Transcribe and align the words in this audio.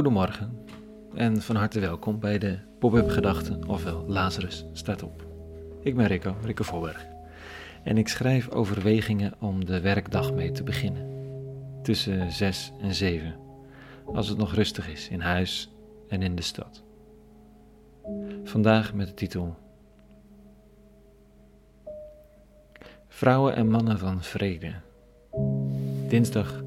Goedemorgen 0.00 0.58
en 1.14 1.42
van 1.42 1.56
harte 1.56 1.80
welkom 1.80 2.20
bij 2.20 2.38
de 2.38 2.58
Pop-up 2.78 3.08
Gedachten, 3.08 3.68
ofwel 3.68 4.04
Lazarus 4.06 4.64
staat 4.72 5.02
op. 5.02 5.26
Ik 5.82 5.96
ben 5.96 6.06
Rico, 6.06 6.36
Rico 6.42 6.64
Voorberg. 6.64 7.06
En 7.84 7.98
ik 7.98 8.08
schrijf 8.08 8.50
overwegingen 8.50 9.34
om 9.40 9.64
de 9.64 9.80
werkdag 9.80 10.32
mee 10.32 10.50
te 10.50 10.62
beginnen. 10.62 11.06
Tussen 11.82 12.32
6 12.32 12.72
en 12.80 12.94
7, 12.94 13.34
als 14.06 14.28
het 14.28 14.38
nog 14.38 14.54
rustig 14.54 14.88
is 14.88 15.08
in 15.08 15.20
huis 15.20 15.70
en 16.08 16.22
in 16.22 16.34
de 16.34 16.42
stad. 16.42 16.82
Vandaag 18.44 18.94
met 18.94 19.06
de 19.06 19.14
titel 19.14 19.56
Vrouwen 23.08 23.54
en 23.54 23.68
mannen 23.68 23.98
van 23.98 24.22
vrede. 24.22 24.72
Dinsdag 26.08 26.62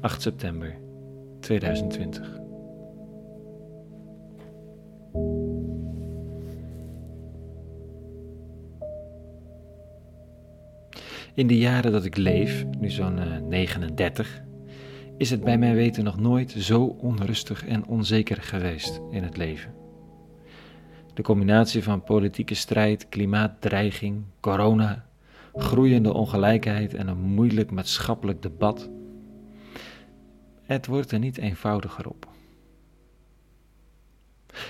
8 0.00 0.22
september 0.22 0.76
2020. 1.40 2.41
In 11.34 11.46
de 11.46 11.58
jaren 11.58 11.92
dat 11.92 12.04
ik 12.04 12.16
leef, 12.16 12.64
nu 12.78 12.90
zo'n 12.90 13.48
39, 13.48 14.36
eh, 14.36 14.42
is 15.16 15.30
het 15.30 15.44
bij 15.44 15.58
mijn 15.58 15.74
weten 15.74 16.04
nog 16.04 16.18
nooit 16.18 16.50
zo 16.50 16.84
onrustig 16.84 17.66
en 17.66 17.86
onzeker 17.86 18.42
geweest 18.42 19.00
in 19.10 19.22
het 19.22 19.36
leven. 19.36 19.74
De 21.14 21.22
combinatie 21.22 21.82
van 21.82 22.02
politieke 22.02 22.54
strijd, 22.54 23.08
klimaatdreiging, 23.08 24.24
corona, 24.40 25.06
groeiende 25.54 26.12
ongelijkheid 26.12 26.94
en 26.94 27.08
een 27.08 27.20
moeilijk 27.20 27.70
maatschappelijk 27.70 28.42
debat. 28.42 28.90
Het 30.62 30.86
wordt 30.86 31.12
er 31.12 31.18
niet 31.18 31.38
eenvoudiger 31.38 32.08
op. 32.08 32.28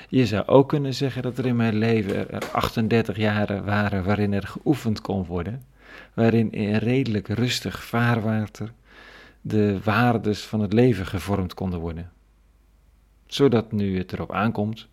Je 0.09 0.27
zou 0.27 0.47
ook 0.47 0.69
kunnen 0.69 0.95
zeggen 0.95 1.23
dat 1.23 1.39
er 1.39 1.47
in 1.47 1.57
mijn 1.57 1.75
leven 1.75 2.31
er 2.31 2.51
38 2.53 3.17
jaren 3.17 3.65
waren 3.65 4.05
waarin 4.05 4.33
er 4.33 4.47
geoefend 4.47 5.01
kon 5.01 5.25
worden 5.25 5.71
waarin 6.15 6.53
in 6.53 6.77
redelijk 6.77 7.29
rustig 7.29 7.85
vaarwater 7.85 8.73
de 9.41 9.81
waardes 9.85 10.43
van 10.43 10.61
het 10.61 10.73
leven 10.73 11.07
gevormd 11.07 11.55
konden 11.55 11.81
worden. 11.81 12.13
Zodat 13.27 13.73
nu 13.73 13.99
het 13.99 14.13
erop 14.13 14.33
aankomt, 14.33 14.89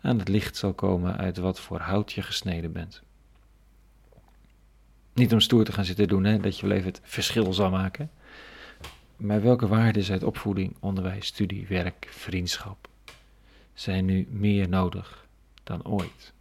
aan 0.00 0.18
het 0.18 0.28
licht 0.28 0.56
zal 0.56 0.72
komen 0.72 1.16
uit 1.16 1.36
wat 1.36 1.60
voor 1.60 1.78
hout 1.78 2.12
je 2.12 2.22
gesneden 2.22 2.72
bent. 2.72 3.02
Niet 5.12 5.32
om 5.32 5.40
stoer 5.40 5.64
te 5.64 5.72
gaan 5.72 5.84
zitten 5.84 6.08
doen, 6.08 6.24
hè, 6.24 6.38
dat 6.38 6.58
je 6.58 6.66
leven 6.66 6.86
het 6.86 7.00
verschil 7.02 7.52
zal 7.52 7.70
maken. 7.70 8.10
Maar 9.16 9.42
welke 9.42 9.66
waarden 9.66 10.10
uit 10.10 10.22
opvoeding, 10.22 10.76
onderwijs, 10.80 11.26
studie, 11.26 11.66
werk, 11.66 12.08
vriendschap 12.10 12.88
zijn 13.74 14.04
nu 14.04 14.26
meer 14.30 14.68
nodig 14.68 15.26
dan 15.62 15.84
ooit? 15.84 16.32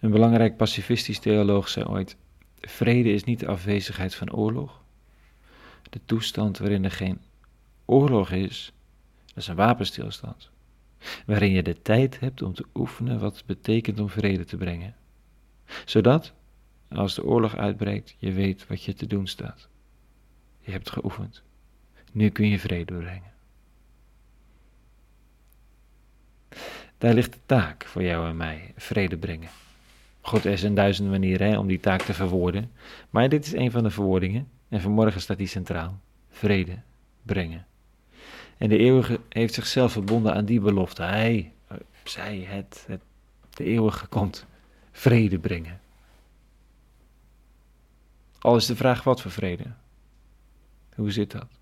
Een 0.00 0.10
belangrijk 0.10 0.56
pacifistisch 0.56 1.18
theoloog 1.18 1.68
zei 1.68 1.86
ooit: 1.86 2.16
Vrede 2.60 3.12
is 3.12 3.24
niet 3.24 3.40
de 3.40 3.46
afwezigheid 3.46 4.14
van 4.14 4.32
oorlog. 4.32 4.82
De 5.90 6.00
toestand 6.04 6.58
waarin 6.58 6.84
er 6.84 6.90
geen 6.90 7.20
oorlog 7.84 8.30
is, 8.30 8.72
dat 9.26 9.36
is 9.36 9.46
een 9.46 9.56
wapenstilstand. 9.56 10.50
Waarin 11.26 11.50
je 11.50 11.62
de 11.62 11.82
tijd 11.82 12.20
hebt 12.20 12.42
om 12.42 12.54
te 12.54 12.66
oefenen 12.74 13.20
wat 13.20 13.36
het 13.36 13.46
betekent 13.46 14.00
om 14.00 14.08
vrede 14.08 14.44
te 14.44 14.56
brengen. 14.56 14.94
Zodat, 15.84 16.32
als 16.88 17.14
de 17.14 17.24
oorlog 17.24 17.56
uitbreekt, 17.56 18.14
je 18.18 18.32
weet 18.32 18.66
wat 18.66 18.82
je 18.82 18.94
te 18.94 19.06
doen 19.06 19.26
staat. 19.26 19.68
Je 20.60 20.70
hebt 20.70 20.90
geoefend. 20.90 21.42
Nu 22.12 22.28
kun 22.28 22.48
je 22.48 22.58
vrede 22.58 22.94
brengen. 22.94 23.32
Daar 26.98 27.14
ligt 27.14 27.32
de 27.32 27.38
taak 27.46 27.84
voor 27.84 28.02
jou 28.02 28.28
en 28.28 28.36
mij: 28.36 28.72
vrede 28.76 29.16
brengen. 29.16 29.50
God, 30.20 30.44
er 30.44 30.58
zijn 30.58 30.74
duizenden 30.74 31.12
manieren 31.12 31.58
om 31.58 31.66
die 31.66 31.80
taak 31.80 32.02
te 32.02 32.14
verwoorden. 32.14 32.70
Maar 33.10 33.28
dit 33.28 33.46
is 33.46 33.52
een 33.52 33.70
van 33.70 33.82
de 33.82 33.90
verwoordingen. 33.90 34.48
En 34.68 34.80
vanmorgen 34.80 35.20
staat 35.20 35.38
die 35.38 35.46
centraal. 35.46 36.00
Vrede 36.30 36.78
brengen. 37.22 37.66
En 38.58 38.68
de 38.68 38.78
eeuwige 38.78 39.20
heeft 39.28 39.54
zichzelf 39.54 39.92
verbonden 39.92 40.34
aan 40.34 40.44
die 40.44 40.60
belofte. 40.60 41.02
Hij, 41.02 41.52
zij, 42.04 42.38
het, 42.38 42.84
het 42.86 43.00
de 43.50 43.64
eeuwige 43.64 44.06
komt 44.06 44.46
vrede 44.92 45.38
brengen. 45.38 45.80
Al 48.38 48.56
is 48.56 48.66
de 48.66 48.76
vraag 48.76 49.04
wat 49.04 49.20
voor 49.20 49.30
vrede. 49.30 49.64
Hoe 50.94 51.10
zit 51.10 51.30
dat? 51.30 51.59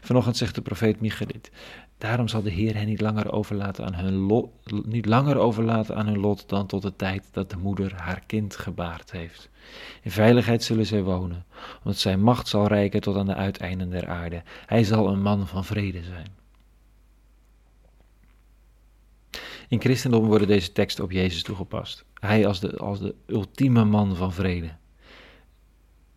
Vanochtend 0.00 0.36
zegt 0.36 0.54
de 0.54 0.62
profeet 0.62 1.00
Micha 1.00 1.24
dit. 1.24 1.50
Daarom 1.98 2.28
zal 2.28 2.42
de 2.42 2.50
Heer 2.50 2.74
hen 2.74 2.86
niet 2.86 3.00
langer 3.00 3.32
overlaten 3.32 3.84
aan 3.84 3.94
hun 3.94 4.14
lot, 4.14 4.50
niet 4.86 5.06
langer 5.06 5.36
overlaten 5.36 5.96
aan 5.96 6.06
hun 6.06 6.18
lot 6.18 6.48
dan 6.48 6.66
tot 6.66 6.82
de 6.82 6.96
tijd 6.96 7.28
dat 7.30 7.50
de 7.50 7.56
moeder 7.56 7.94
haar 7.94 8.22
kind 8.26 8.56
gebaard 8.56 9.10
heeft. 9.10 9.50
In 10.02 10.10
veiligheid 10.10 10.62
zullen 10.62 10.86
zij 10.86 11.02
wonen, 11.02 11.44
omdat 11.82 11.98
zijn 11.98 12.22
macht 12.22 12.48
zal 12.48 12.66
reiken 12.66 13.00
tot 13.00 13.16
aan 13.16 13.26
de 13.26 13.34
uiteinden 13.34 13.90
der 13.90 14.08
aarde. 14.08 14.42
Hij 14.66 14.84
zal 14.84 15.08
een 15.08 15.22
man 15.22 15.46
van 15.46 15.64
vrede 15.64 16.02
zijn. 16.02 16.40
In 19.68 19.80
christendom 19.80 20.26
worden 20.26 20.48
deze 20.48 20.72
teksten 20.72 21.04
op 21.04 21.10
Jezus 21.10 21.42
toegepast. 21.42 22.04
Hij 22.14 22.46
als 22.46 22.60
de, 22.60 22.76
als 22.76 22.98
de 22.98 23.14
ultieme 23.26 23.84
man 23.84 24.16
van 24.16 24.32
vrede. 24.32 24.70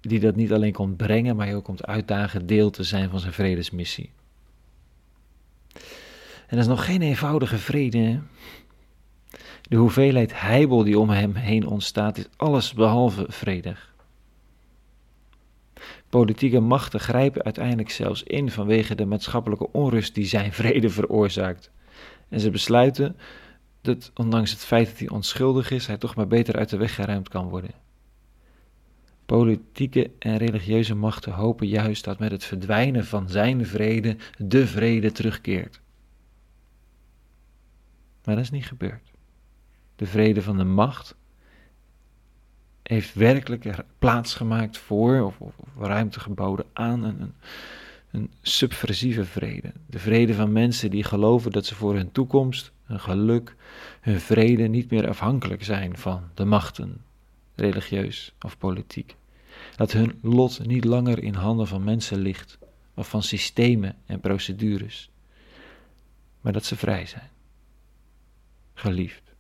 Die 0.08 0.20
dat 0.20 0.36
niet 0.36 0.54
alleen 0.54 0.74
komt 0.74 0.98
brengen, 0.98 1.36
maar 1.36 1.54
ook 1.54 1.64
komt 1.64 1.86
uitdagen 1.86 2.46
deel 2.46 2.70
te 2.70 2.84
zijn 2.84 3.10
van 3.10 3.20
zijn 3.20 3.34
vredesmissie. 3.34 4.12
En 6.48 6.58
dat 6.58 6.60
is 6.60 6.68
nog 6.68 6.86
geen 6.86 7.02
eenvoudige 7.02 7.58
vrede. 7.58 8.20
De 9.62 9.76
hoeveelheid 9.76 10.42
heibel 10.42 10.84
die 10.84 11.00
om 11.00 11.10
hem 11.10 11.36
heen 11.36 11.68
ontstaat, 11.68 12.18
is 12.18 12.28
alles 12.36 12.74
behalve 12.74 13.26
vredig. 13.28 13.94
Politieke 16.10 16.60
machten 16.60 17.00
grijpen 17.00 17.44
uiteindelijk 17.44 17.90
zelfs 17.90 18.24
in 18.24 18.52
vanwege 18.52 18.96
de 18.96 19.06
maatschappelijke 19.06 19.72
onrust 19.72 20.16
die 20.16 20.26
zijn 20.26 20.54
vrede 20.54 20.90
veroorzaakt. 20.90 21.72
En 22.30 22.40
ze 22.40 22.50
besluiten 22.50 23.18
dat, 23.82 24.12
ondanks 24.16 24.52
het 24.52 24.66
feit 24.66 24.88
dat 24.88 25.00
hij 25.00 25.10
onschuldig 25.10 25.72
is, 25.72 25.88
hij 25.88 25.98
toch 25.98 26.16
maar 26.16 26.28
beter 26.28 26.56
uit 26.56 26.70
de 26.70 26.78
weg 26.78 26.96
geruimd 26.96 27.30
kan 27.30 27.50
worden. 27.50 27.85
Politieke 29.26 30.12
en 30.20 30.38
religieuze 30.38 30.96
machten 30.96 31.32
hopen 31.32 31.68
juist 31.68 32.04
dat 32.04 32.20
met 32.20 32.32
het 32.32 32.44
verdwijnen 32.44 33.06
van 33.06 33.30
zijn 33.30 33.66
vrede 33.66 34.18
de 34.38 34.68
vrede 34.68 35.12
terugkeert. 35.12 35.82
Maar 38.24 38.36
dat 38.36 38.44
is 38.44 38.52
niet 38.52 38.66
gebeurd. 38.66 39.12
De 39.96 40.06
vrede 40.06 40.42
van 40.42 40.58
de 40.58 40.64
macht 40.64 41.16
heeft 42.84 43.14
werkelijk 43.14 43.84
plaats 44.00 44.34
gemaakt 44.34 44.78
voor, 44.78 45.22
of, 45.22 45.54
ruimte 45.80 46.20
geboden 46.20 46.66
aan 46.74 47.04
een, 47.04 47.34
een 48.12 48.32
subversieve 48.42 49.26
vrede. 49.26 49.72
De 49.86 50.00
vrede 50.00 50.34
van 50.34 50.52
mensen 50.52 50.90
die 50.90 51.04
geloven 51.04 51.52
dat 51.52 51.66
ze 51.66 51.76
voor 51.76 51.96
hun 51.96 52.12
toekomst, 52.12 52.72
hun 52.84 53.00
geluk, 53.00 53.56
hun 54.02 54.20
vrede 54.20 54.68
niet 54.68 54.90
meer 54.90 55.08
afhankelijk 55.08 55.64
zijn 55.64 55.98
van 55.98 56.24
de 56.34 56.46
machten, 56.46 57.02
religieus 57.56 58.34
of 58.42 58.58
politiek. 58.58 59.16
Dat 59.76 59.92
hun 59.92 60.20
lot 60.22 60.66
niet 60.66 60.86
langer 60.86 61.24
in 61.24 61.34
handen 61.34 61.68
van 61.68 61.84
mensen 61.84 62.20
ligt, 62.20 62.58
of 62.94 63.10
van 63.10 63.24
systemen 63.24 63.96
en 64.06 64.20
procedures, 64.20 65.10
maar 66.42 66.54
dat 66.54 66.66
ze 66.66 66.76
vrij 66.76 67.06
zijn 67.06 67.30
geliefd. 68.74 69.34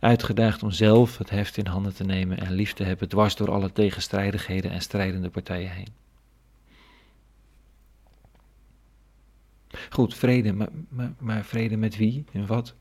Uitgedaagd 0.00 0.62
om 0.62 0.70
zelf 0.70 1.18
het 1.18 1.30
heft 1.30 1.56
in 1.56 1.66
handen 1.66 1.94
te 1.94 2.04
nemen 2.04 2.38
en 2.38 2.52
lief 2.52 2.72
te 2.72 2.84
hebben 2.84 3.08
dwars 3.08 3.36
door 3.36 3.50
alle 3.50 3.72
tegenstrijdigheden 3.72 4.70
en 4.70 4.80
strijdende 4.80 5.30
partijen 5.30 5.70
heen. 5.70 5.88
Goed, 9.90 10.14
vrede, 10.14 10.52
maar, 10.52 10.68
maar, 10.88 11.12
maar 11.18 11.44
vrede 11.44 11.76
met 11.76 11.96
wie 11.96 12.24
en 12.32 12.46
wat? 12.46 12.74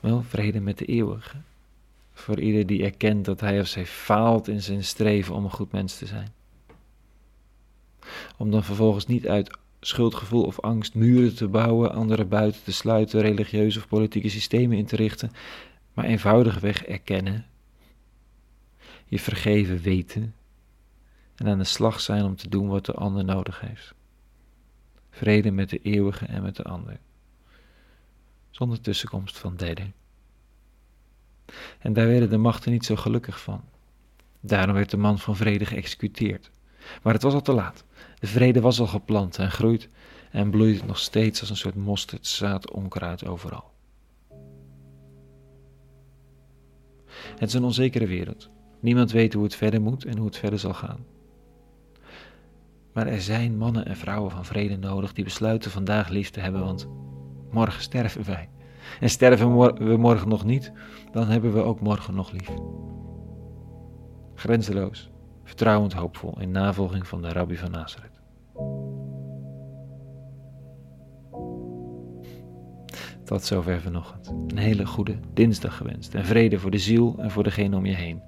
Wel, 0.00 0.22
vrede 0.22 0.60
met 0.60 0.78
de 0.78 0.84
eeuwige. 0.84 1.36
Voor 2.14 2.40
ieder 2.40 2.66
die 2.66 2.84
erkent 2.84 3.24
dat 3.24 3.40
hij 3.40 3.60
of 3.60 3.66
zij 3.66 3.86
faalt 3.86 4.48
in 4.48 4.62
zijn 4.62 4.84
streven 4.84 5.34
om 5.34 5.44
een 5.44 5.50
goed 5.50 5.72
mens 5.72 5.98
te 5.98 6.06
zijn. 6.06 6.32
Om 8.36 8.50
dan 8.50 8.64
vervolgens 8.64 9.06
niet 9.06 9.28
uit 9.28 9.58
schuldgevoel 9.80 10.44
of 10.44 10.60
angst 10.60 10.94
muren 10.94 11.34
te 11.34 11.48
bouwen, 11.48 11.92
anderen 11.92 12.28
buiten 12.28 12.62
te 12.62 12.72
sluiten, 12.72 13.20
religieuze 13.20 13.78
of 13.78 13.88
politieke 13.88 14.28
systemen 14.28 14.76
in 14.76 14.86
te 14.86 14.96
richten, 14.96 15.32
maar 15.92 16.04
eenvoudigweg 16.04 16.84
erkennen, 16.84 17.46
je 19.06 19.18
vergeven 19.18 19.80
weten 19.80 20.34
en 21.34 21.46
aan 21.46 21.58
de 21.58 21.64
slag 21.64 22.00
zijn 22.00 22.24
om 22.24 22.36
te 22.36 22.48
doen 22.48 22.68
wat 22.68 22.86
de 22.86 22.92
ander 22.92 23.24
nodig 23.24 23.60
heeft. 23.60 23.94
Vrede 25.10 25.50
met 25.50 25.70
de 25.70 25.78
eeuwige 25.78 26.26
en 26.26 26.42
met 26.42 26.56
de 26.56 26.62
ander, 26.62 26.98
zonder 28.50 28.80
tussenkomst 28.80 29.38
van 29.38 29.56
derde. 29.56 29.90
En 31.78 31.92
daar 31.92 32.06
werden 32.06 32.30
de 32.30 32.36
machten 32.36 32.72
niet 32.72 32.84
zo 32.84 32.96
gelukkig 32.96 33.40
van. 33.40 33.60
Daarom 34.40 34.74
werd 34.74 34.90
de 34.90 34.96
man 34.96 35.18
van 35.18 35.36
vrede 35.36 35.66
geëxecuteerd. 35.66 36.50
Maar 37.02 37.12
het 37.12 37.22
was 37.22 37.34
al 37.34 37.42
te 37.42 37.52
laat. 37.52 37.84
De 38.18 38.26
vrede 38.26 38.60
was 38.60 38.80
al 38.80 38.86
geplant 38.86 39.38
en 39.38 39.50
groeit 39.50 39.88
en 40.30 40.50
bloeit 40.50 40.86
nog 40.86 40.98
steeds 40.98 41.40
als 41.40 41.50
een 41.50 41.56
soort 41.56 41.74
mosterdzaad 41.74 42.70
onkruid 42.70 43.26
overal. 43.26 43.72
Het 47.14 47.48
is 47.48 47.54
een 47.54 47.64
onzekere 47.64 48.06
wereld. 48.06 48.50
Niemand 48.80 49.12
weet 49.12 49.32
hoe 49.32 49.44
het 49.44 49.54
verder 49.54 49.80
moet 49.80 50.04
en 50.04 50.16
hoe 50.16 50.26
het 50.26 50.36
verder 50.36 50.58
zal 50.58 50.74
gaan. 50.74 51.04
Maar 52.92 53.06
er 53.06 53.20
zijn 53.20 53.56
mannen 53.56 53.86
en 53.86 53.96
vrouwen 53.96 54.30
van 54.30 54.44
vrede 54.44 54.76
nodig 54.76 55.12
die 55.12 55.24
besluiten 55.24 55.70
vandaag 55.70 56.08
lief 56.08 56.30
te 56.30 56.40
hebben, 56.40 56.64
want 56.64 56.88
morgen 57.50 57.82
sterven 57.82 58.24
wij. 58.24 58.48
En 59.00 59.10
sterven 59.10 59.74
we 59.74 59.96
morgen 59.96 60.28
nog 60.28 60.44
niet, 60.44 60.72
dan 61.12 61.28
hebben 61.28 61.52
we 61.52 61.62
ook 61.62 61.80
morgen 61.80 62.14
nog 62.14 62.32
lief. 62.32 62.50
Grenzeloos, 64.34 65.10
vertrouwend 65.44 65.92
hoopvol 65.92 66.40
in 66.40 66.50
navolging 66.50 67.06
van 67.06 67.22
de 67.22 67.28
rabbi 67.28 67.56
van 67.56 67.70
Nazareth. 67.70 68.22
Tot 73.24 73.44
zover 73.44 73.80
vanochtend. 73.80 74.52
Een 74.52 74.58
hele 74.58 74.86
goede 74.86 75.16
dinsdag 75.32 75.76
gewenst. 75.76 76.14
En 76.14 76.24
vrede 76.24 76.58
voor 76.58 76.70
de 76.70 76.78
ziel 76.78 77.14
en 77.18 77.30
voor 77.30 77.42
degene 77.42 77.76
om 77.76 77.86
je 77.86 77.94
heen. 77.94 78.22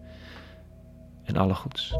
En 1.24 1.36
alle 1.36 1.54
goeds. 1.54 1.98